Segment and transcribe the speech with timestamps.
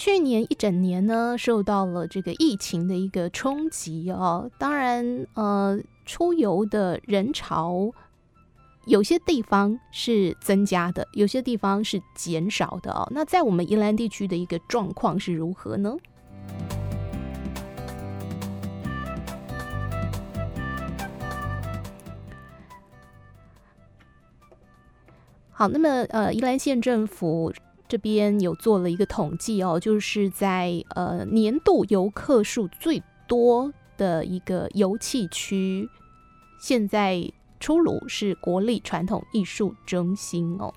[0.00, 4.50] 去年一整年呢，受到了这个疫情的一个冲击哦。
[4.56, 7.92] 当然，呃，出游的人潮
[8.86, 13.06] 有些地方是增加的，有些地方是减少的哦。
[13.10, 15.94] 那在我们宜兰地区的一个状况是如何呢？
[25.50, 27.52] 好，那么呃，宜兰县政府。
[27.90, 35.88] 这边有做了一个统计哦，就是在呃年度游客数最多的一个游憩区，
[36.60, 37.28] 现在
[37.58, 40.72] 出炉是国立传统艺术中心哦。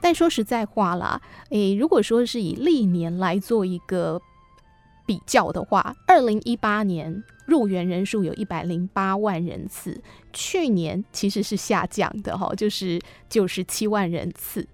[0.00, 1.20] 但说实在话啦，
[1.50, 4.22] 诶，如果说是以历年来做一个
[5.10, 7.20] 比较的话，二零一八年。
[7.46, 10.00] 入园人数有一百零八万人次，
[10.32, 12.96] 去年其实是下降的哈，就是
[13.28, 14.64] 九十七万人次，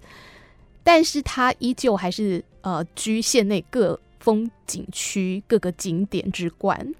[0.85, 6.95] 但是它依旧还是呃居县内各风景区各个景点之冠。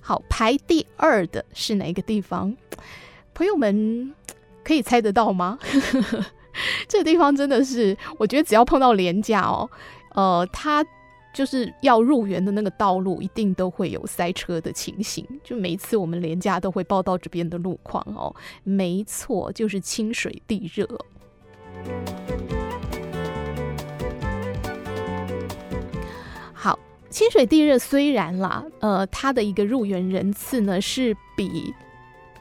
[0.00, 2.56] 好，排第二的是哪个地方？
[3.34, 4.14] 朋友们
[4.64, 5.58] 可以猜得到吗？
[6.88, 9.70] 这个地方真的是，我觉得只要碰到廉价哦，
[10.14, 10.84] 呃，它
[11.32, 15.24] 就是要入园的那个道路，一定都会有塞车的情形。
[15.44, 18.34] 就每一次我们廉价都会报道这边的路况哦。
[18.64, 20.86] 没错，就是清水地热。
[27.10, 31.74] 清水地热虽然啦，呃，它的一个入园人次呢是比。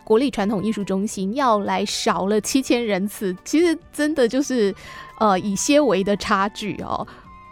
[0.06, 4.73] 国立传统艺术中心要来少了七千人次，其实真的就是，
[5.20, 7.06] 呃，以些微的差距哦，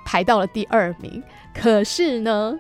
[0.04, 1.22] 排到了第二名。
[1.54, 2.60] 可是呢，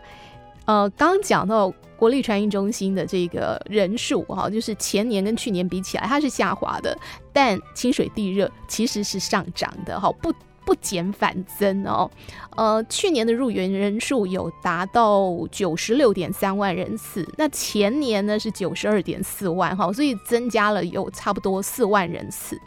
[0.65, 6.95] 呃，刚讲到国立传艺中心的这个人数哈、就是前年跟去年比起来，它是下滑的，
[7.33, 10.31] 但清水地热其实是上涨的，哈，不。
[10.67, 12.11] 不减反增哦，
[12.57, 22.59] 呃，去年的入园人数有达到九十六点三万人次，那前年呢是九十二点四万哈，所以增加了有差不多四万人次。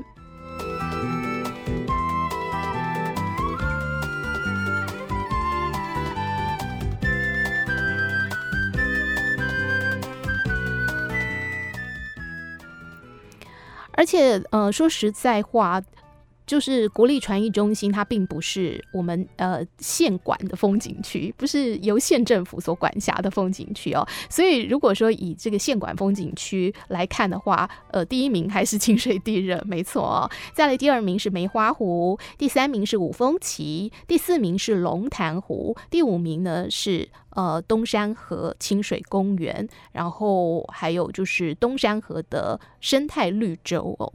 [13.92, 15.82] 而且，呃，说实在话。
[16.50, 24.04] 就是国立传艺中心，它并不是我们呃县管的风景区，不是由县政府所管辖的风景区哦。
[24.28, 30.28] 所以如果说以这个县管风景区来看的话，呃，第一名还是清水地热，没错哦。
[30.52, 44.12] 再来第二名是梅花湖，第三名是五峰旗，第四名是龙潭湖，第五名呢是呃东山河清水公园，然后还有就是东山河的生态绿洲哦。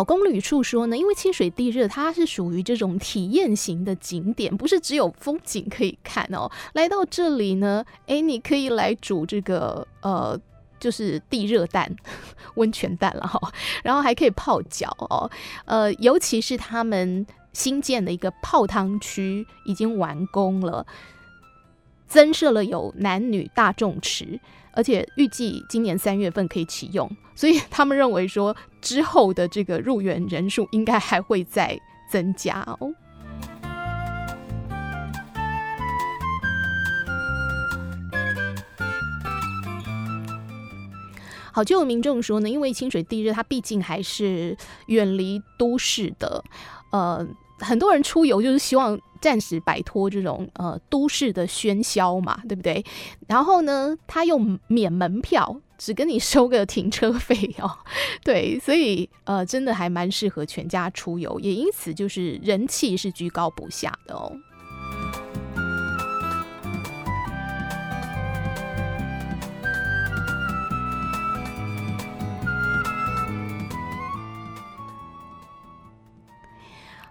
[0.00, 6.50] 好，公旅处说呢，因为清水地热它是属于这种体验型的景点，不是只有风景可以看哦。
[6.72, 10.40] 来到这里呢，诶，你可以来煮这个呃，
[10.78, 11.94] 就是地热蛋、
[12.56, 13.52] 温泉蛋了哈，
[13.84, 15.30] 然后还可以泡脚哦。
[15.66, 20.86] 呃，尤其是他们新建的一个泡汤区已经完工了，
[22.08, 24.40] 增设了有男女大众池。
[24.80, 31.78] 而且预计今年三月份可以启用，所以他们认为说之后的这个入园人数应该还会再
[32.10, 32.90] 增加哦。
[41.52, 46.42] 好，就有民众说呢，因为清水地热它毕竟还是远离都市的，
[46.90, 47.28] 呃，
[47.58, 48.98] 很多人出游就是希望。
[49.20, 52.84] 暂时摆脱这种呃都市的喧嚣嘛，对不对？
[53.26, 57.70] 然后呢，他又免门票，只跟你收个停车费哦。
[58.24, 64.32] 对，所以呃，真的还蛮适合全家出游，也因此就是人气是居高不下的哦。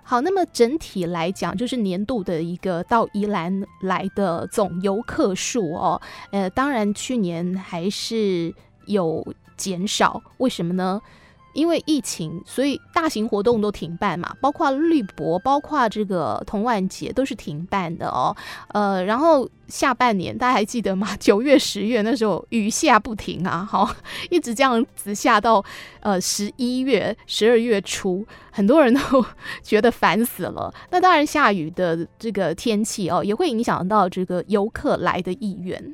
[0.10, 6.02] 好，那么整体来讲，就是年度的一个到宜兰来的总游客数哦，
[6.32, 8.52] 呃，当然去年还是
[8.88, 9.24] 有
[9.56, 11.00] 减少，为什么呢？
[11.60, 18.34] 因为疫情，所以大型活动都停办嘛，包括绿博，包括这个童玩节都是停办的哦。
[18.70, 21.16] 呃，然后下半年大家还记得吗？
[21.20, 23.94] 九月、十月那时候雨下不停啊，好，
[24.32, 25.64] 一直这样子下到
[26.00, 29.26] 呃十一月、十二月初，很多人都
[29.62, 30.74] 觉得烦死了。
[30.92, 35.94] 那当然，下雨的这个天气哦，也会影响到这个游客来的意愿。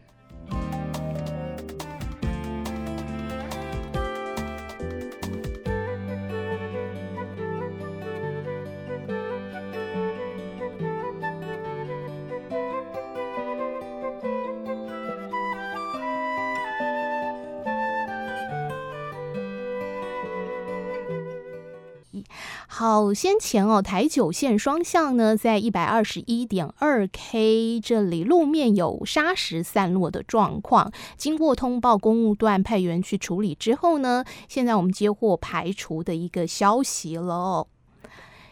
[22.96, 37.68] 好，先前哦，台九线双向呢，在一百二十一点二 K 这里路面有砂石散落的状况，经过通报公务段派员去处理之后呢，现在我们接获排除的一个消息了哦。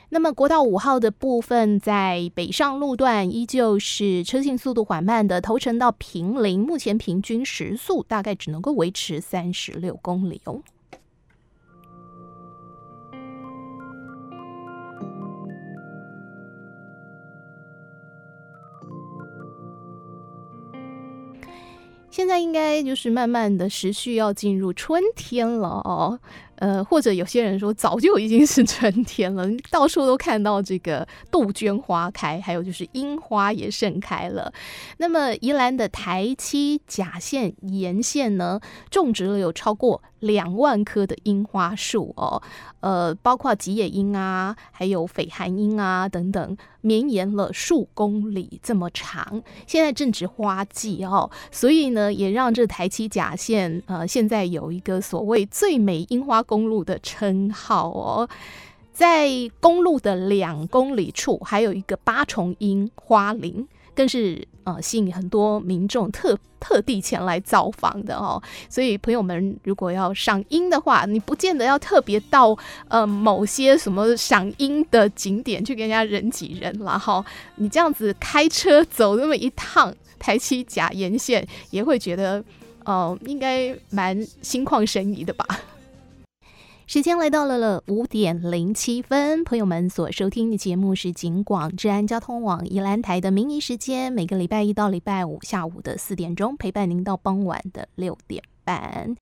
[0.09, 10.59] 那么国道五号的部分，在北上路段依旧是车行速度缓慢的，头城到平林，目前平均时速大概只能够维持三十六公里哦。
[22.13, 25.67] 现在应该就是慢慢的时序要进入春天了。
[25.83, 26.19] 哦，
[26.57, 34.53] 呃，或者有些人说早就已经是春天了，到处都看到这个杜鹃花开，还有就是樱花也盛开了。
[34.97, 38.59] 那么宜兰的台七甲线沿线呢，
[38.91, 42.39] 种植了有超过两万棵的樱花树哦，
[42.81, 49.41] 呃，包括吉野樱啊，还有绯寒樱啊等等，绵延了数公里这么长。
[49.65, 58.29] 现在正值花季哦，所以呢，也让这台七甲线呃，现在有一个所谓“最美樱花公路”的称号哦。
[58.91, 59.27] 在
[59.59, 63.67] 公路的两公里处，还有一个八重樱花林。
[63.95, 72.57] 更是呃吸引很多民众特特地前来造访的哦，所以朋友们如果要赏樱的话，你不见得要特别到
[72.87, 77.23] 呃某些什么赏樱的景点去跟人家人挤人了哈，
[77.55, 82.43] 你这样子开车走那么一趟台七甲沿线，也会觉得
[82.85, 85.45] 呃应该蛮心旷神怡的吧。
[86.85, 99.15] 时间来到了了五点零七分，朋友们所收听的节目是警广治安交通网宜兰台的民谊时间，每个礼拜一到礼拜五下午的四点钟，陪伴您到傍晚的六点半。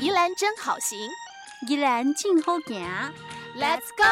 [0.00, 0.96] 宜兰真好行，
[1.68, 2.80] 宜兰真好行
[3.56, 4.04] ，Let's go！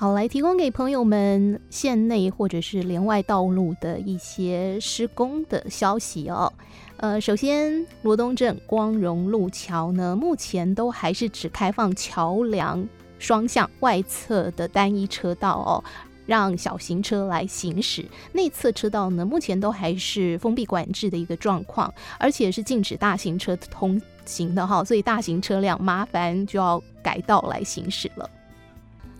[0.00, 6.50] 好，来提供给朋友们县内或者是连外道路的一些施工的消息哦。
[6.96, 12.88] 呃，首先罗东镇光荣路桥呢，目前都还是只开放桥梁
[13.18, 15.84] 双向外侧的单一车道哦，
[16.24, 18.02] 让小型车来行驶。
[18.32, 28.30] 内侧车道呢，目前都还是封闭管制的一个状况，而且是禁止大型车通行的哈，所以大型车辆麻烦就要改道来行驶了。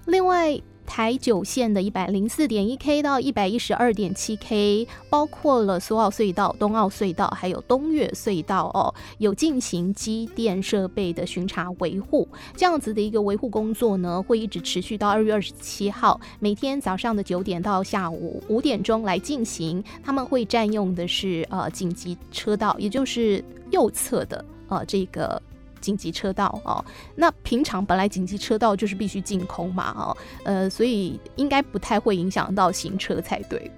[0.07, 0.59] 另外，
[0.91, 12.27] 台九线的一百零四点一 K 到一百一十二点七 K，包括了苏澳隧道、东澳隧道，还有东岳隧道哦，有进行机电设备的巡查维护。
[12.57, 19.83] 这样子的一个维护工作呢，会一直持续到二月二十七号，每天早上的九点到下午五点钟来进行。
[20.03, 25.41] 他们会占用的是呃紧急车道，也就是右侧的呃这个。
[25.81, 26.85] 紧急车道哦，
[27.17, 33.71] 那平常本来紧急车道就是必须净空嘛，哦，呃，所以应该不太会影响到行车才对。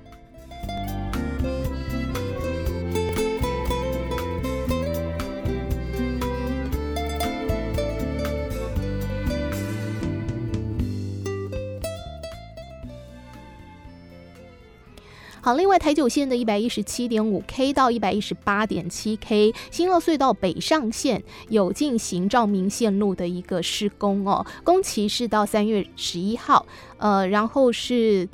[15.45, 26.65] 好，另外台九线的一百一十七点五 K 到一百一十八点七 K，新乐隧道北上线有进行照明线路的一个施工哦，工期是到三月十一号，
[26.99, 28.29] 呃，然后是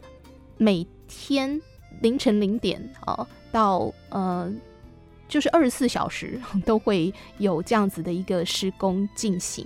[0.58, 1.58] 每天
[2.02, 4.52] 凌晨零点哦到呃
[5.26, 9.64] 就是二十四小时 都会有这样子的一个施工进行。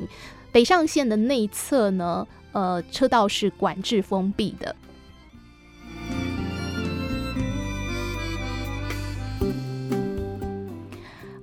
[0.52, 4.76] 北上线的内侧呢，呃，车道是管制封闭的。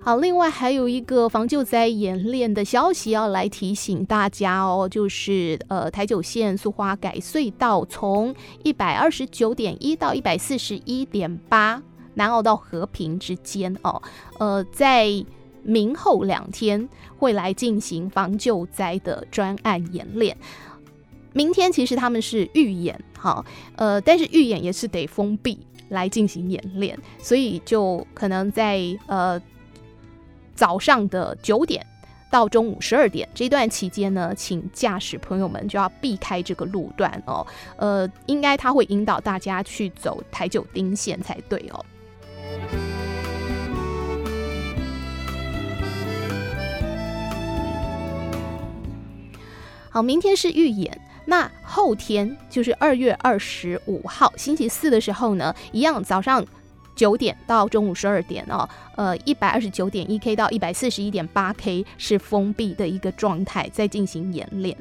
[0.09, 11.79] 好，另外还有一个防救灾演练的消息要来提醒大家哦，就是呃台九线苏花改隧道从一百二十九点一到一百四十一点八
[12.15, 14.01] 南澳到和平之间哦，
[14.39, 15.23] 呃在
[15.61, 16.89] 明后两天
[17.19, 20.35] 会来进行防救灾的专案演练。
[21.33, 29.39] 明天其实他们是预演，好，呃，但是预演也是得封闭来进行演练，所以就可能在呃。
[30.59, 31.81] 早上的九点
[32.29, 37.47] 到中午十二点这段期间呢，请驾驶朋友们就要避开这个路段哦。
[37.77, 41.85] 呃，应该他会引导大家去走台九丁线才对哦。
[49.89, 56.45] 好，明天是预演，那后天就是二月二十五号星期四的时候呢，一样早上。
[56.99, 64.75] 九点到中午十二点哦，呃，一百二十九点一 K 到一百四十一点八 K 是封闭的一个状态，在进行演练。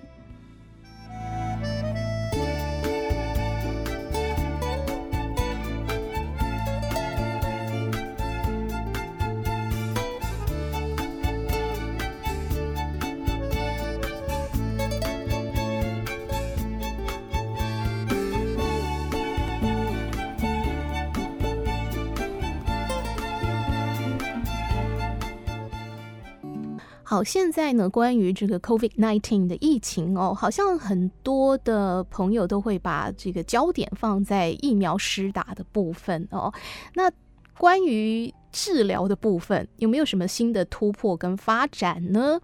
[27.24, 36.52] 现在呢，关于这个 COVID-19 的疫情哦，好像很多的朋友都会把这个焦点放在疫苗施打的部分哦。
[36.94, 37.10] 那
[37.56, 42.40] 关于治疗的部分，有没有什么新的突破跟发展呢？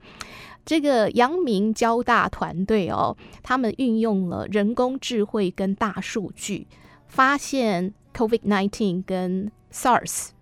[0.65, 6.67] 这个阳明交大团队哦，他们运用了人工智慧跟大数据，
[7.07, 10.34] 发现 COVID-19 跟 SARS。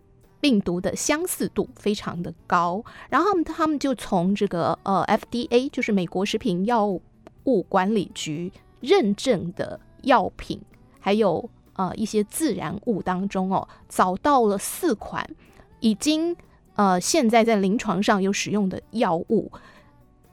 [0.43, 6.85] 病毒的相似度非常的高，然后他们就从这个呃 FDA，就是美国食品药
[7.45, 10.61] 物管理局认证的药品，
[10.99, 15.25] 还有呃一些自然物当中哦，找到了四款
[15.79, 16.37] 已经
[16.75, 19.49] 呃现在在临床上有使用的药物，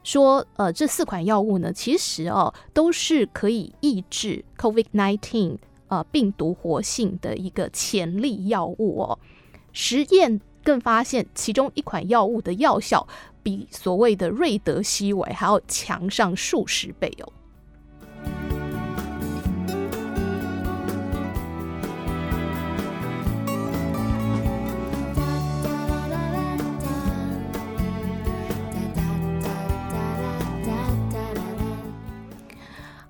[0.02, 9.18] 说呃这四款药物呢，其实哦都是可以抑制 COVID-19 呃病毒活性的一个潜力药物哦。
[9.72, 13.06] 实验更发现，其中一款药物的药效
[13.42, 17.32] 比所谓的瑞德西韦还要强上数十倍哦。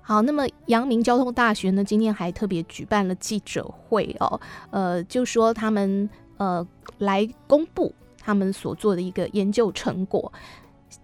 [0.03, 4.41] 好，那么阳明交通大学呢，今天还特别举办了记者会哦，
[4.71, 6.09] 呃，就说他们。
[6.41, 6.67] 呃，
[6.97, 10.33] 来公布他们所做的一个研究成果。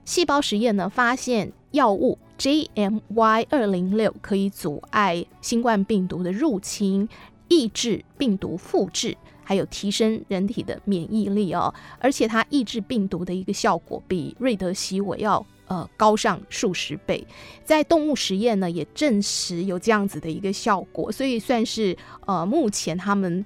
[0.06, 7.06] 细胞实验呢，发现药物 JMY 二零六可以阻碍新冠病毒的入侵，
[7.48, 9.14] 抑制病毒复制，
[9.44, 11.74] 还有提升人体的免疫力哦。
[11.98, 17.26] 而且它抑制病毒的一个效果比瑞德西韦要呃高上数十倍。
[17.62, 23.44] 在动物实验呢，也证实有这样子的一个效果，所以算是呃目前他们。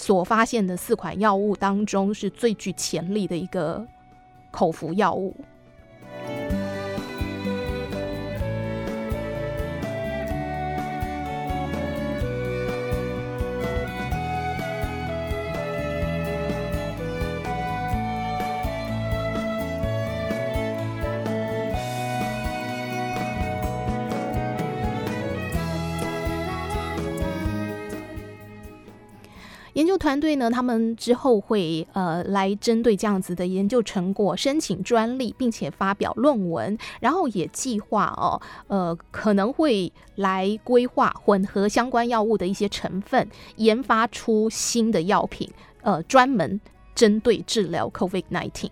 [0.00, 3.86] 所发现的四款药物当中，是最具潜力的一个
[4.50, 5.36] 口服药物。
[29.74, 45.48] 研究团队呢，他们之后会呃来针对这样子的研究成果申请专利，并且发表论文，然后也计划哦，呃可能会来规划混合相关药物的一些成分，研发出新的药品，
[45.82, 46.60] 呃专门
[46.94, 48.70] 针对治疗 COVID-19。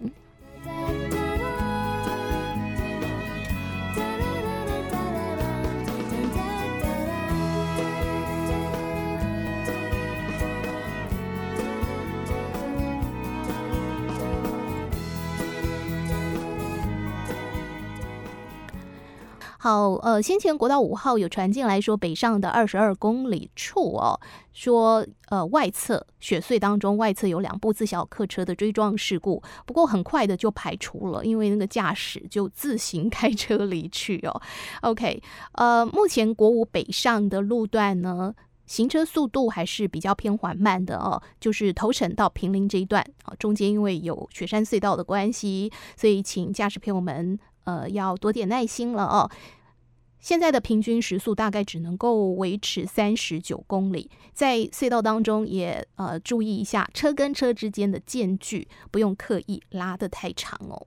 [19.60, 24.20] 好，呃，先前国道五号有传进来说，北上的二十二公里处哦，
[24.52, 34.40] 说呃外侧雪隧当中外侧有两部自小客车的追撞事故，不过很快的就排除了，因为那个驾驶就自行开车离去哦。
[34.82, 35.20] OK，
[35.54, 38.32] 呃，目前国五北上的路段呢，
[38.64, 47.36] 行车速度还是比较偏缓慢的哦，就是头城到平林这一段啊，中间因为有雪山隧道的关系，所以请驾驶朋友们
[47.68, 49.30] 呃要多点耐心了哦。
[50.20, 60.87] 现在的平均时速大概只能够维持三十九公里，在隧道当中也呃注意一下车跟车之间的间距，不用刻意拉得太长哦。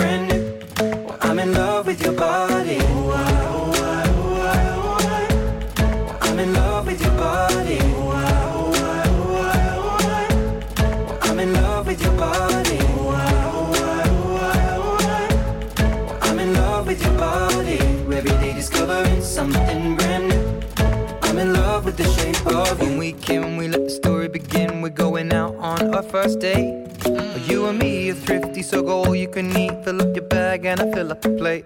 [28.61, 29.83] so go all you can eat.
[29.83, 31.65] Fill up your bag and I fill up the plate.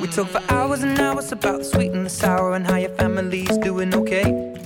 [0.00, 2.90] We talk for hours and hours about the sweet and the sour and how your
[2.90, 4.24] family's doing okay.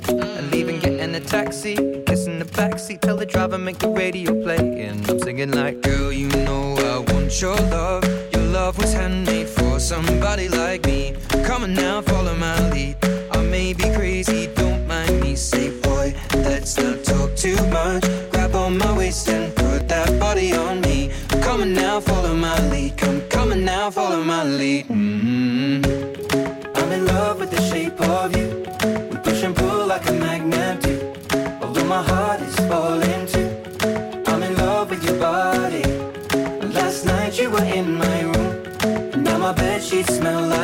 [0.09, 4.83] And leaving, getting a taxi, kissing the backseat, tell the driver make the radio play.
[4.83, 8.05] And I'm singing like, girl, you know I want your love.
[8.33, 10.24] Your love was handmade for somebody
[40.25, 40.64] smell like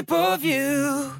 [0.00, 1.10] shape of you.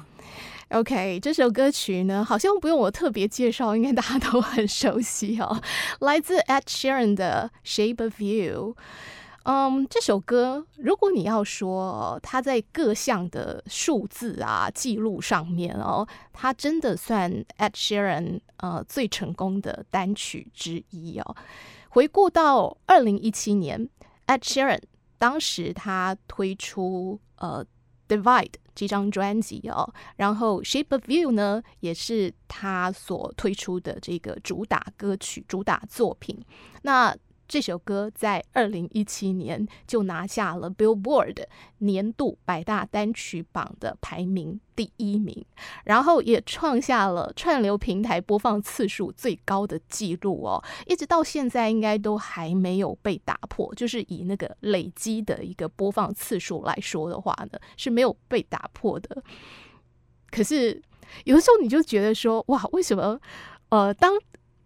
[0.69, 5.61] OK，这首歌曲呢，好像不用我特别介绍，应该大家都很熟悉哦。
[5.99, 8.75] 来自 Ed Sheeran 的《Shape of You》。
[9.43, 21.35] 嗯，这首歌，如果你要说它在各项的数字啊记录上面哦，它真的算 Ed Sheeran 呃最成功的单曲之一哦。
[21.89, 23.89] 回顾到二零一七年
[24.27, 24.81] ，Ed Sheeran
[25.17, 27.65] 当时他推出呃
[28.17, 28.45] 《Divide》。
[28.73, 36.37] 这张专辑哦，然后《Shape of You》呢，也是他所推出的这个主打歌曲、主打作品。
[36.83, 37.15] 那
[37.51, 41.35] 这首歌在二零一七年就拿下了 Billboard
[41.79, 45.45] 年度百大单曲榜的排名第一名，
[45.83, 53.75] 然后也创下了串流平台播放次数最高的记录哦，一直到现在应该都还没有被打破。
[53.75, 59.21] 就是以那个累积的一个播放次数来说的话呢，是没有被打破的。
[60.29, 60.81] 可是
[61.25, 63.19] 有的时候你就觉得说，哇，为什么？
[63.67, 64.11] 呃，当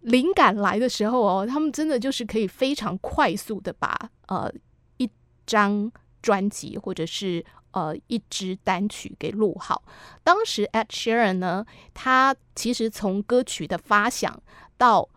[0.06, 4.52] 灵感来的时候哦，他们真的就是可以非常快速的把呃
[4.98, 5.10] 一
[5.48, 5.92] 张
[6.22, 9.84] 专辑或者是呃一支单曲给录好。
[10.24, 14.42] 当时 Ed Sheeran 呢，他其实从歌曲的发想
[14.78, 15.10] 到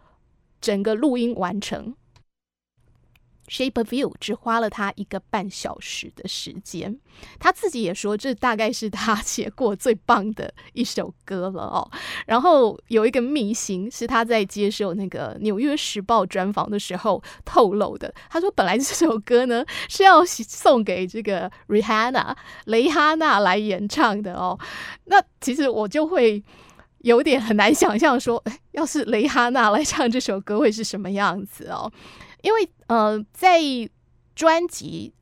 [0.61, 1.95] 整个录音完成。
[3.49, 6.99] Shape of You 只花了他一个半小时的时间，
[7.41, 11.91] 他自己也说这大概是他 写过最棒的一首歌了哦。
[12.27, 24.59] 然后有一个秘辛是他在接受那个《纽约时报》专访的时候透露的，他说本来这首歌呢是要送给这个 Rihanna 雷哈娜来演唱的哦。
[25.07, 26.45] 那其实我就会
[26.99, 31.91] 有点很难想象说，要是蕾哈娜来唱这首歌会是什么样子哦。
[32.43, 33.61] 因为呃，在
[34.35, 35.13] 专辑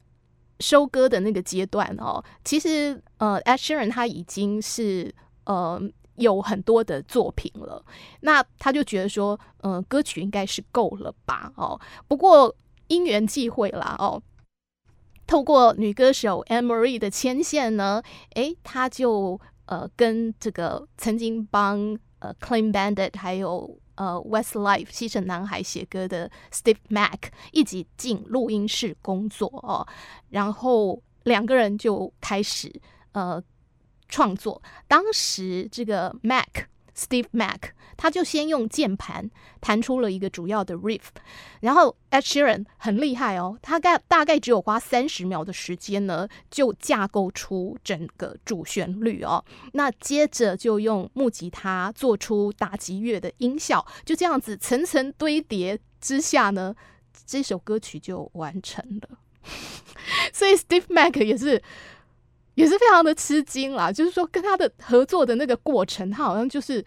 [0.60, 5.80] 收割的那个阶段哦，其实呃，Ed Sheeran 他已经是呃
[6.16, 7.84] 有很多的作品了，
[8.20, 11.52] 那他就觉得说，呃，歌曲应该是够了吧？
[11.56, 12.54] 哦，不过
[12.88, 14.22] 因缘际会啦，哦，
[15.26, 18.02] 透过女歌手 Anne-Marie 的牵线呢，
[18.34, 23.78] 诶，他就呃跟这个曾经帮呃 Clean Bandit 还有。
[23.96, 29.86] 呃，Westlife 西城男孩写歌的 Steve Mac 一起进录音室工作哦，
[30.30, 32.72] 然后两个人就开始
[33.12, 33.42] 呃
[34.08, 34.62] 创作。
[34.86, 36.68] 当时这个 Mac。
[36.96, 39.30] Steve Mac，他就先用键盘
[39.60, 41.02] 弹出了一个主要的 riff，
[41.60, 49.44] 然后 Ed Sheeran 很厉害哦，他大大概只有花三十秒的时间呢，就架构出整个主旋律哦。
[49.72, 56.74] 那接着就用木吉他做出打击乐的音效，就这样子层层堆叠之下呢，
[57.26, 59.18] 这首歌曲就完成了。
[60.32, 61.62] 所以 Steve Mac 也是。
[62.56, 66.82] 也是非常的吃惊啦，就是说跟他的合作的那个过程，他好像就是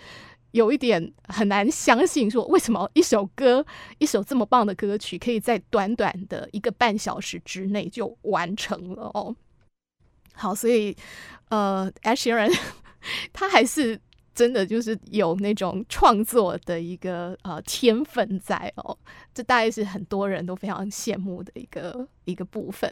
[0.52, 3.64] 有一点很难相信，说为什么一首歌，
[4.00, 9.36] 一首这么棒的歌曲，可以在短短的一个半小时之内就完成了哦。
[10.34, 10.96] 好，所以
[11.50, 12.52] 呃，Ed Sheeran
[13.32, 14.00] 他还是
[14.34, 18.98] 真的就是有那种创作的一个呃天分在哦，
[19.36, 22.92] 这大概是很多人都非常羡慕的一个一个部分。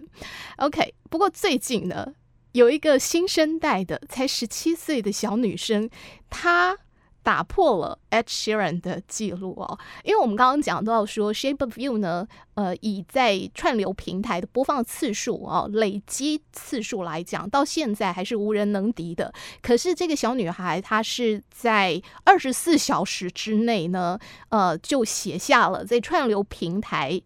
[0.58, 2.14] OK，不过最近呢。
[2.54, 5.90] 有一个新生代的才十七岁的小女生，
[6.30, 6.78] 她
[7.22, 9.78] 打破了 Ed Sheeran 的记录哦。
[10.04, 19.34] 因为我们刚刚讲到说《Shape of You》呢，呃，以在串流平台的播放次数哦，累积次数来讲，到现在还是无人能敌的。
[19.62, 24.18] 可是这个小女孩，她是在二十四小时之内呢，
[24.50, 27.22] 呃，就写下了在串流平台。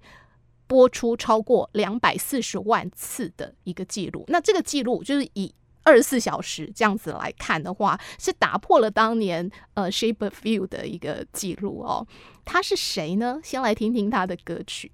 [0.71, 5.53] 播出超过两百四十万次的一个记录，那这个记录就是以
[5.83, 12.07] 二十四小时这样子来看的话，是打破了当年呃《Shape of You》的一个记录哦。
[12.45, 13.41] 他是谁呢？
[13.43, 14.93] 先来听听他的歌曲。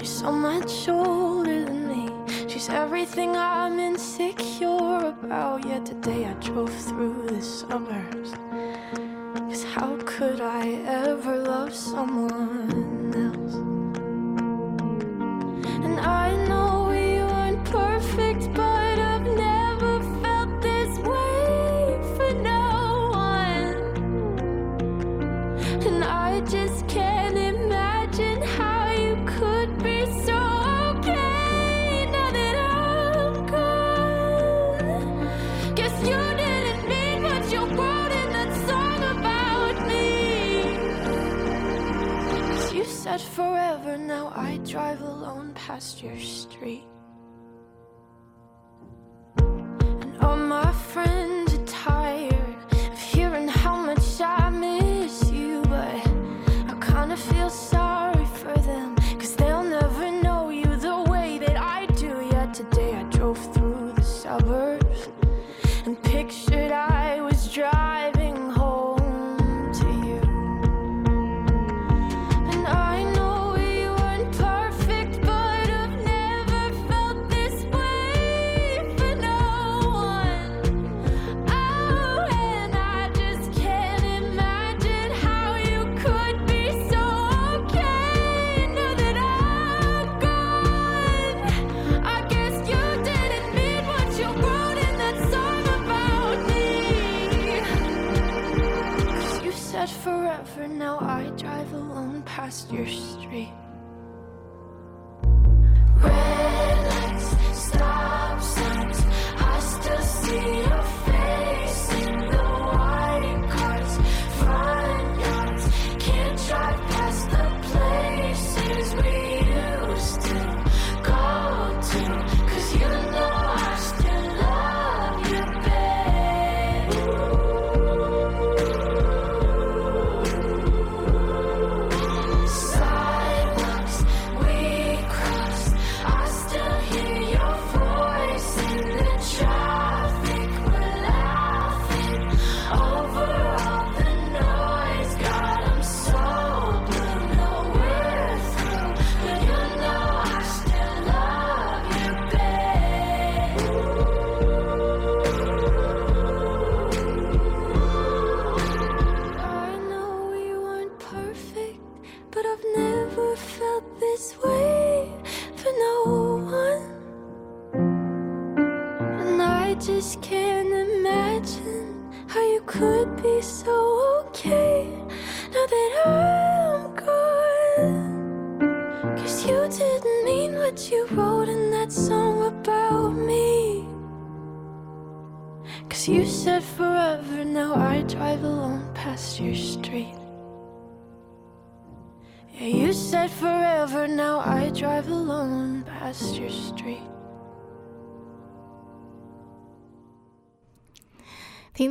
[0.00, 2.08] She's so much older than me.
[2.48, 5.66] She's everything I'm insecure about.
[5.66, 8.32] Yet today I drove through the suburbs.
[9.34, 10.68] Cause how could I
[11.04, 13.56] ever love someone else?
[15.84, 16.69] And I know
[43.90, 46.84] over now I drive alone past your street.
[49.38, 51.39] And all my friends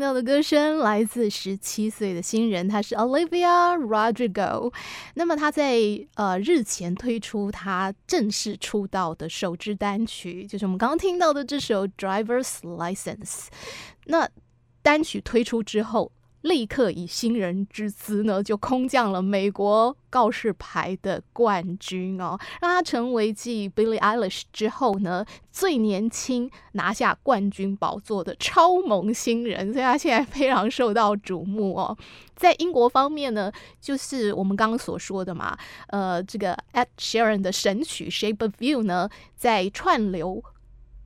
[0.10, 4.74] 到的歌声来自十七岁的新人，他是 Olivia Rodrigo。
[5.13, 5.78] 那么他在
[6.15, 13.19] 呃日前推出他正式出道的首支单曲，就是我们刚刚听到的这首《Driver's License》。
[14.06, 14.28] 那
[14.82, 31.97] 单曲推出之后，立刻以新人之姿呢，就空降了美国告示牌的冠军哦，让他成为继 Billie Eilish 之后呢，最年轻拿下冠军宝座的超萌新人，所以他现在非常受到瞩目哦。
[32.36, 40.41] 在英国方面呢，就是我们刚刚所说的嘛，呃，这个 Ed Sheeran 的神曲《Shape of You》呢，在串流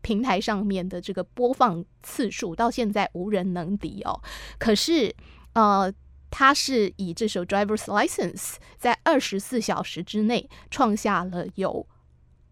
[0.04, 4.22] 平台上面的这个播放次数到现在无人能敌哦。
[4.60, 5.16] 可是，
[5.54, 5.92] 呃，
[6.30, 8.36] 他是以这首《Driver's License》
[8.78, 11.88] 在二十四小时之内创下了有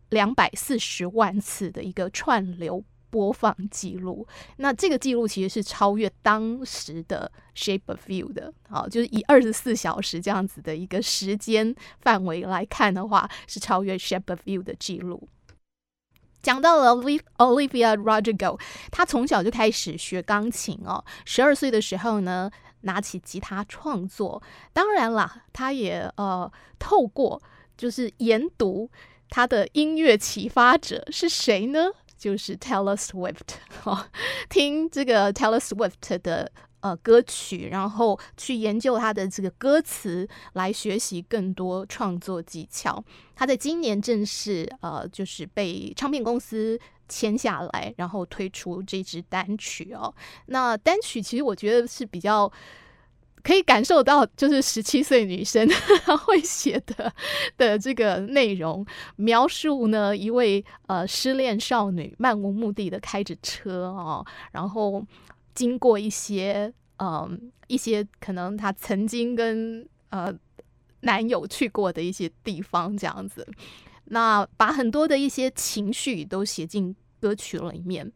[0.10, 4.26] 两百四十万次的一个串流播放记录。
[4.58, 15.28] 那这个记录其实是超越当时的《Shape of You》的，好，就是以二十四小时这样子的一个时间范围来看的话，是超越《Shape of You》的记录。
[16.42, 16.92] 讲到了
[17.38, 18.60] Olivia Rodrigo，
[18.92, 21.04] 她从小就开始学钢琴哦。
[21.26, 22.50] 十二岁的时候呢，
[22.82, 24.42] 拿起吉他创作。
[24.74, 27.42] 当然啦，她也呃透过
[27.78, 28.90] 就是研读
[29.30, 31.90] 她的音乐启发者是谁呢？
[32.18, 34.08] 就是 Taylor Swift 哦，
[34.50, 36.52] 听这个 Taylor Swift 的。
[36.82, 43.04] 呃，歌曲，然后去研究他的这个歌词，来学习更多创作技巧。
[43.36, 50.12] 他在今年正式呃，就是被唱片公司签下来，然后推出这支单曲哦。
[50.48, 52.52] 那单曲其实我觉得是比较
[53.44, 55.70] 可以感受到，就是十七岁女生
[56.26, 57.14] 会写的
[57.58, 58.84] 的这个内容，
[59.18, 65.06] 描述呢一位呃失恋少女漫无目的的开着车哦，然后。
[65.54, 70.34] 经过一些嗯一些可能她曾经跟呃
[71.02, 73.48] 男友去过的一些地方，这样子，
[74.06, 78.12] 那把很多的一些情绪都写进歌曲里面。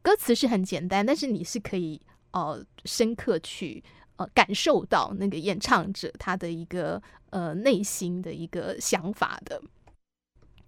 [0.00, 2.00] 歌词是很简单，但是你是可以
[2.32, 3.82] 呃深刻去
[4.16, 9.60] 呃感受到那个演唱者他的一个呃内心的一个想法的。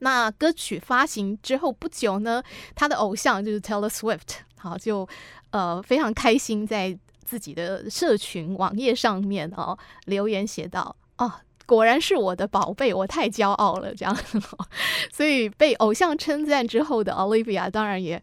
[0.01, 2.43] 那歌曲发行之后不久呢，
[2.75, 5.09] 他的偶像就是 Taylor Swift，好就。
[5.57, 11.33] 呃，非常开心，在自己的社群网页上面哦留言写道：“哦，
[11.65, 14.15] 果然是我的宝贝，我太骄傲了。”这样，
[15.11, 18.23] 所以被偶像称赞之后的 Olivia 当然也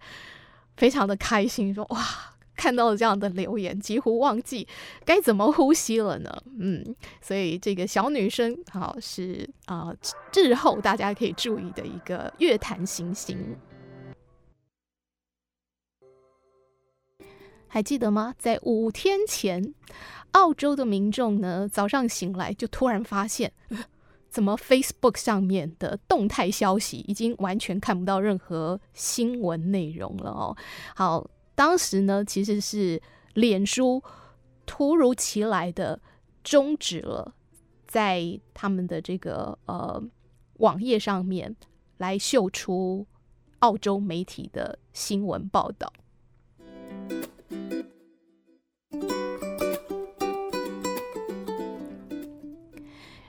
[0.78, 2.00] 非常的开心，说：“哇，
[2.56, 4.68] 看到了这样的留言，几乎忘记
[5.04, 9.98] 该怎么呼吸了呢。”嗯，所以这个小女生好是啊，呃，
[10.36, 13.58] 日后大家可以注意的一个乐坛新星。
[17.74, 18.36] 还记得吗？
[18.38, 19.74] 在五天前，
[20.34, 23.52] 澳洲的民众呢，早上醒来就突然发现，
[24.30, 30.56] 怎么 Facebook 上面的动态消息已经完全看不到任何新闻内容了哦。
[30.96, 33.02] 好，当时呢，其实是
[33.34, 34.04] 脸书
[34.68, 36.00] 突如其来的
[36.44, 37.34] 终止了
[37.88, 40.00] 在他们的这个呃
[40.60, 41.56] 网页上面
[41.98, 43.08] 来秀出
[43.62, 45.92] 澳洲媒体的新闻报道。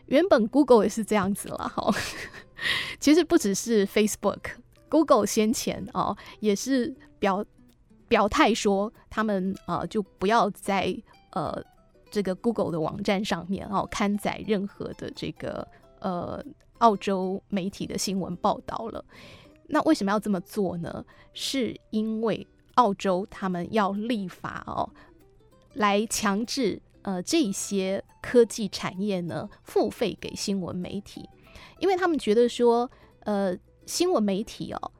[0.07, 1.93] 原本 Google 也是这样子了哈，
[3.01, 7.45] 其实不只是 Facebook，Google 先前哦也是表
[8.09, 10.95] 表态说他们呃就不要在
[11.33, 11.63] 呃
[12.11, 15.67] 这个 Google 的网站上面哦刊载任何的这个
[16.01, 16.45] 呃
[16.79, 19.05] 澳洲媒体的新闻报道了。
[19.67, 21.05] 那为什么要这么做呢？
[21.33, 24.89] 是因为澳洲他们要立法哦
[25.73, 26.81] 来强制。
[27.05, 31.29] 呃，这些科技产业呢，付费给新闻媒体，
[31.79, 32.91] 因为他们觉得说，
[33.21, 34.93] 呃，新闻媒体哦，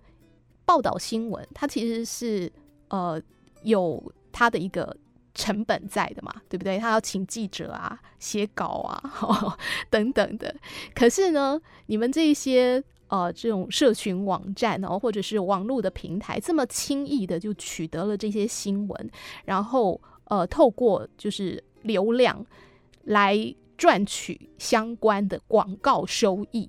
[0.67, 2.53] 报道新闻，它其实是
[2.89, 3.19] 呃
[3.63, 4.95] 有它的一个
[5.33, 6.77] 成本在的嘛，对不对？
[6.77, 9.03] 他要请记者啊，写稿啊，
[9.89, 10.55] 等等的。
[10.95, 19.11] 可是呢，你们这些呃这种社群网站哦，或者是网络的平台，这么轻易的就取得了这些新闻，
[19.47, 21.65] 然后呃，透过就是。
[21.85, 22.45] 流量
[23.05, 26.69] 来赚取相关的广告收益，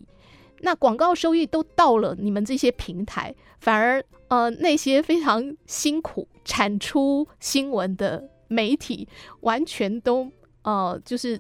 [0.60, 9.08] 那广告收益都到了你们这些平台，反而呃那些非常辛苦产出新闻的媒体，
[9.42, 10.32] 完全都
[10.64, 11.40] 呃就是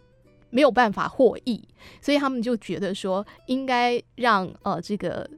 [0.49, 1.61] 没有办法获益，
[2.01, 5.29] 所以他们就觉得说，应该让呃这个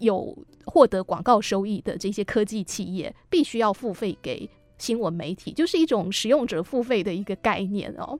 [0.00, 4.50] 有获得广告收益的这些科技企业，必须要付费给。
[4.78, 8.18] 新闻媒体就是一种使用者付费的一个概念哦。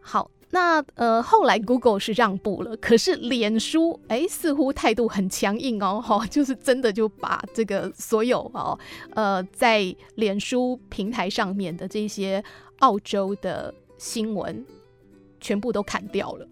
[0.00, 8.78] 好，那呃后来 Google 是让步了，可是脸书哎似乎态度很强硬哦，哈， 就是真的就把这个所有哦
[9.14, 12.42] 呃在脸书平台上面的这些
[12.78, 14.64] 澳洲的新闻
[15.40, 16.48] 全部都砍掉了。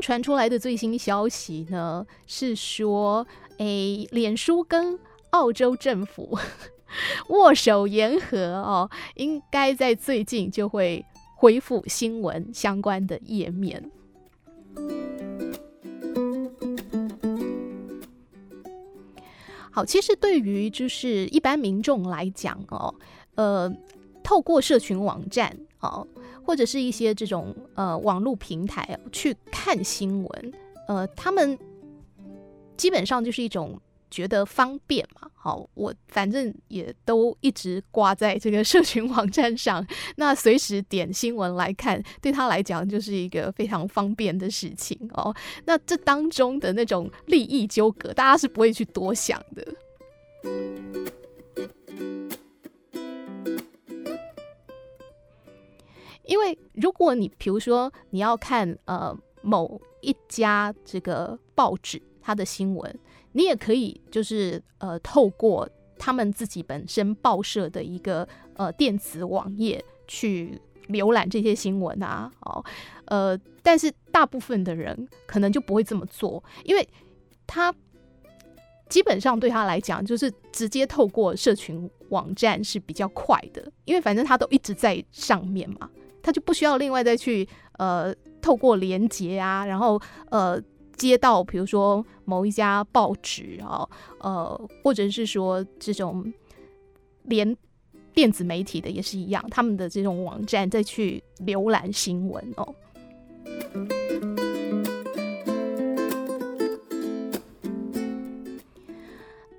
[0.00, 3.26] 传出来的最新消息呢，是说，
[3.58, 4.98] 诶，脸书跟
[5.30, 6.38] 澳洲政府
[7.28, 11.04] 握手言和哦，应该在最近就会
[11.36, 13.90] 恢复新闻相关的页面。
[19.70, 22.92] 好，其实对于就是一般民众来讲哦，
[23.36, 23.72] 呃，
[24.22, 26.06] 透过社群网站哦。
[26.42, 30.52] 或者是一些这种呃网络平台去看新闻，
[30.88, 31.56] 呃，他们
[32.76, 35.30] 基本上就是一种觉得方便嘛。
[35.34, 45.32] 好，我反正也都一直挂在这个社群网站上，那随时点新闻来看，对他来讲就是一个非常方便的事情哦。
[45.66, 49.66] 那这当中的那种利益纠葛，大家是不会去多想的。
[56.30, 59.12] 因为如果你比如说你要看呃
[59.42, 62.98] 某一家这个报纸它的新闻，
[63.32, 70.56] 你也可以就是呃透过他们自己本身报社的一个呃电子网页去
[70.88, 72.64] 浏览这些新闻啊，哦
[73.06, 76.88] 呃，但是大部分的人可能就不会这么做，因为
[77.44, 77.74] 他
[78.88, 85.90] 基本上对他来讲就是直接透过社群网站是比较快的，因为反正他都一直在上面嘛。
[86.22, 87.48] 他就不需要另外再去
[87.78, 90.00] 呃透过连接啊，然后
[90.30, 90.60] 呃
[90.96, 96.32] 接到比如说某一家报纸啊，呃或者是说这种
[97.24, 97.56] 连
[98.12, 102.74] 电子媒体的也是一样，他们的这种网站再去浏览新闻哦。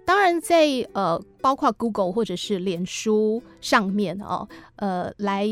[0.06, 5.48] 当然在呃包括 Google 或者是脸书上面哦，呃来。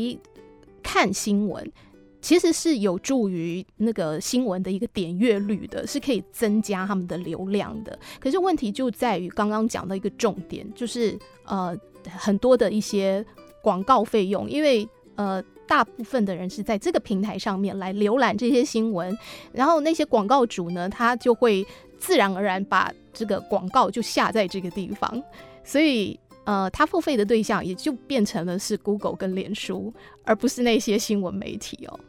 [0.82, 1.72] 看新闻
[2.20, 7.98] 其实是有助于那个新闻的一个点阅率的，是可以增加他们的流量的。
[8.18, 11.74] 可是问题就在于刚刚讲的一个重点，就是呃
[12.04, 13.24] 很多的一些
[13.62, 19.16] 广告费用，因为呃大部分的人是在这个平台上面来浏览这些新闻，
[19.52, 21.66] 然后那些广告主呢，他就会
[21.98, 25.22] 自然而然把这个广告就下在这个地方，
[25.64, 26.20] 所以。
[26.44, 29.92] 呃他付费的对象也就变成了是 google 跟脸书
[30.24, 32.00] 而不是那些新闻媒体哦。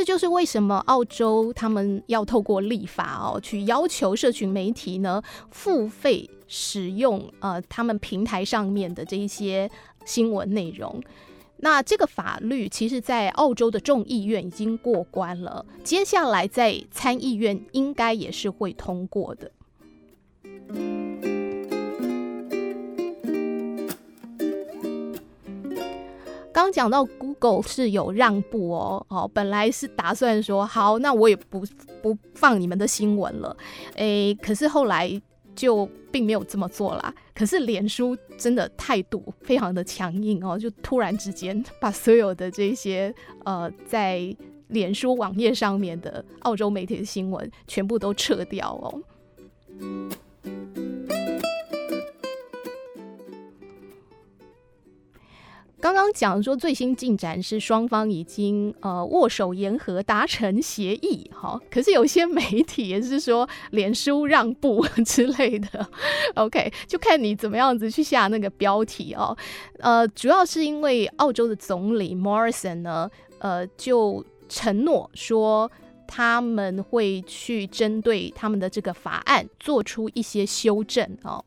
[0.00, 9.70] 这就是为什么澳洲他们要透过立法哦去要求社群媒体呢付费使用呃他们平台上面的这一些
[10.06, 10.98] 新闻内容。
[11.62, 19.50] 那这个法律其实，在澳洲的众议院已经过关了，接下来在参议院应该也是会通过的。
[26.50, 31.62] 刚讲到 Google 是有让步哦，哦，本来是打算说好，那我也不
[32.02, 33.54] 不放你们的新闻了，
[33.96, 35.20] 诶，可是后来。
[35.54, 44.34] 就并没有这么做啦，可是脸书真的态度非常的强硬哦，就突然之间把所有的这些呃在
[44.68, 49.02] 脸书网页上面的澳洲媒体的新闻全部都撤掉哦。
[55.80, 65.88] 刚刚讲说最新进展是双方已经呃握手言和达成协议哈，可是有些媒体也是说脸书让步之类的，
[66.36, 69.34] OK，就看你怎么样子去下那个标题哦。
[69.78, 75.70] 呃，主要是因为澳洲的总理 Morrison 呢，呃，就承诺说
[76.06, 81.42] 他们会去针对他们的这个法案做出一些修正哦。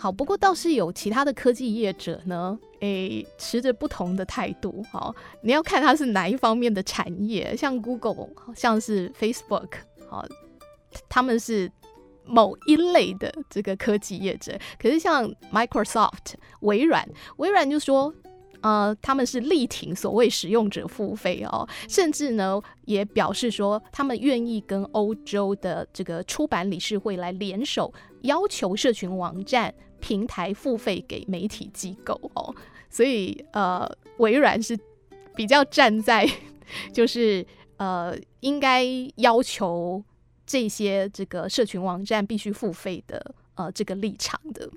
[0.00, 4.82] 好，不过倒是有其他的科技业者呢，诶，持着不同的态度。
[4.90, 9.68] 好，你要看它是哪一方面的产业，像 Google，像是 Facebook，
[10.08, 10.24] 好，
[11.06, 11.70] 他们是
[12.24, 14.58] 某一类的这个科技业者。
[14.78, 18.14] 可是像 Microsoft、微软，微软就说。
[18.62, 27.90] 呃，他们是力挺所谓使用者付费哦，甚至呢也表示说，他们愿意跟欧洲的这个出版理事会来联手，
[28.20, 32.54] 要求社群网站平台付费给媒体机构哦。
[32.88, 33.88] 所以呃，
[34.18, 34.76] 微软是
[35.36, 36.28] 比较站在
[36.92, 37.46] 就是
[37.76, 38.84] 呃，应该
[39.16, 40.02] 要求
[40.44, 44.68] 这些这个社群网站必须付费的呃这个立场的。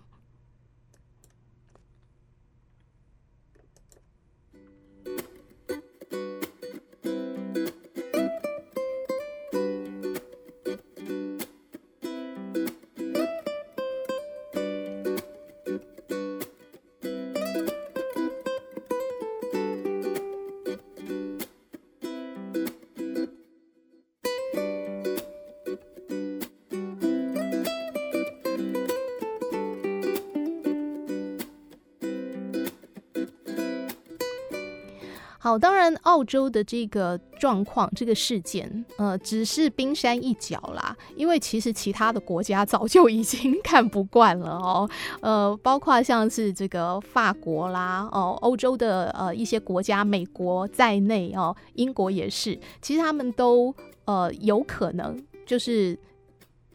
[35.53, 40.97] 好，当然，澳洲的这个状况，这个事件，呃，只是冰山一角啦。
[41.15, 44.89] 因为其实其他的国家早就已经 看不惯了哦，
[45.21, 53.71] 呃，包括像是这个法国啦，哦，欧洲的呃一些国家，美国在内哦，英国也是，其实他们都
[54.05, 55.95] 呃有可能就是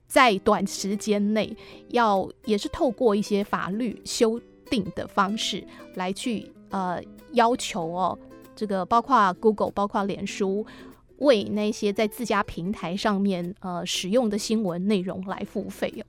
[0.07, 1.57] 在短时间内
[1.89, 5.67] 要也是透过一些法律修订的方式
[5.97, 7.03] 来去呃
[7.33, 8.17] 要求哦。
[8.59, 10.67] 这个包括 Google，包括脸书，
[11.19, 16.03] 为那些在自家平台上面呃使用的新闻内容来付费哦。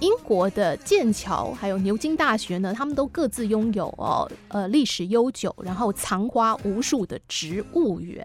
[0.00, 8.24] 英国的剑桥还有牛津大学呢，他们都各自拥有哦呃历史悠久，然后藏花无数的植物园。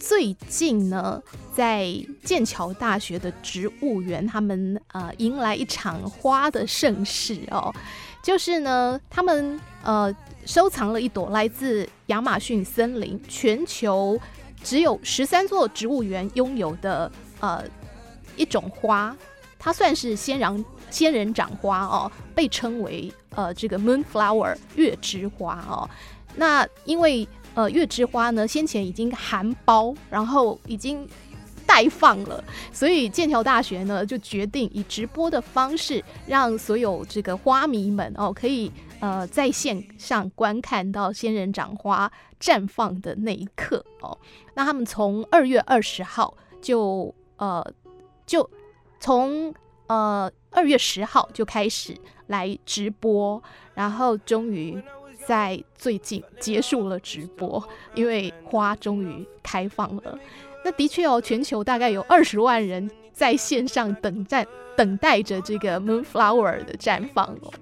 [0.00, 1.22] 最近呢，
[1.54, 1.88] 在
[2.24, 7.72] 剑桥大学的植物园，他们呃迎来一场花的盛世哦，
[8.22, 14.18] 就是呢，他们呃收藏了一朵来自亚马逊森林，全球
[14.62, 17.62] 只有十三座植物园拥有的呃
[18.36, 19.16] 一种花，
[19.58, 25.88] 它算是仙人仙人掌花哦，被称为呃这个 Moonflower 月之花哦，
[26.36, 27.28] 那因为。
[27.56, 31.08] 呃，月之花呢，先前已经含苞，然后已经
[31.66, 38.70] 待放了，所以剑桥大学呢就决定以直播的方式，让所有这个花迷们哦，可以
[39.00, 44.18] 呃在线上观看到仙人掌花绽放的那一刻哦。
[44.52, 47.66] 那他们从二月二十号就呃
[48.26, 48.50] 就
[49.00, 49.54] 从
[49.86, 51.96] 呃二月十号就开始
[52.26, 53.40] 来直播，
[53.74, 54.82] 然后终于。
[55.24, 57.60] 在最近结束了直播，
[57.96, 60.16] 因为花终于开放了。
[60.64, 64.46] 那的确哦，全球大概有二十万人在线上等待，
[64.76, 67.52] 等待着这个 Moonflower 的绽放哦。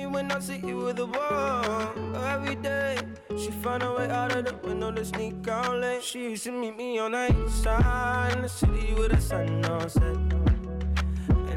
[0.00, 1.92] me when I see you with a wall.
[2.14, 2.96] Every day,
[3.36, 6.02] she find a way out of the window to sneak out late.
[6.02, 9.64] She used to meet me on the east side in the city with the sun
[9.64, 10.39] on set.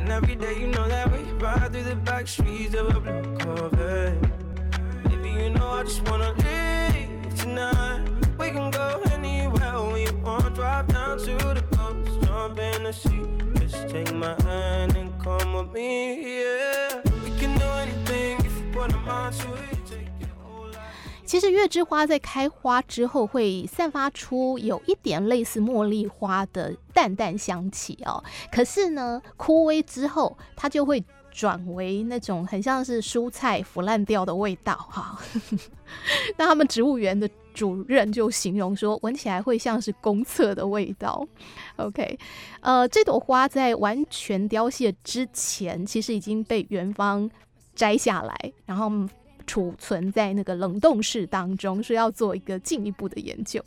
[0.04, 3.38] And every day, you know that we ride through the back streets of a blue
[3.38, 4.22] Corvette.
[5.06, 8.06] Baby, you know I just wanna leave tonight.
[8.38, 10.56] We can go anywhere we want.
[10.56, 13.24] Drive down to the coast, jump in the sea.
[13.58, 17.00] Just take my hand and come with me, yeah.
[17.24, 19.73] We can do anything if you put a mind to it.
[21.34, 35.20] 其实月之花在开花之后会散发出有一点类似茉莉花的淡淡香气哦，可是呢，枯萎之后它就会转为那种很像是蔬菜腐烂掉的味道哈。
[36.38, 41.28] 那他们植物园的主任就形容说，闻起来会像是公厕的味道。
[41.78, 42.20] OK，
[42.62, 47.28] 呃，这朵花在完全凋谢之前，其实已经被园方
[47.74, 48.92] 摘下来，然后
[49.46, 53.64] 储存在那个冷冻室当中，是要做一个进一步的研究。